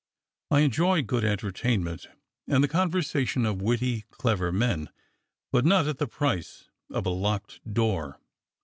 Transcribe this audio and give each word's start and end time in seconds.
I 0.49 0.61
enjoy 0.61 1.03
good 1.03 1.23
entertainment 1.23 2.07
and 2.47 2.63
the 2.63 2.67
conversation 2.67 3.45
of 3.45 3.61
witty, 3.61 4.05
clever 4.09 4.51
men, 4.51 4.89
but 5.51 5.63
not 5.63 5.85
at 5.87 5.99
the 5.99 6.07
price 6.07 6.69
of 6.89 7.05
a 7.05 7.09
locked 7.11 7.59
door." 7.71 8.19